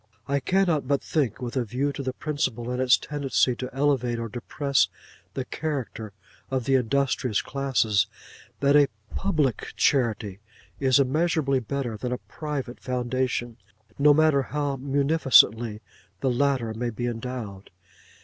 [0.27, 4.17] I cannot but think, with a view to the principle and its tendency to elevate
[4.17, 4.87] or depress
[5.35, 6.11] the character
[6.49, 8.07] of the industrious classes,
[8.61, 10.39] that a Public Charity
[10.79, 13.57] is immeasurably better than a Private Foundation,
[13.99, 15.81] no matter how munificently
[16.21, 17.69] the latter may be endowed.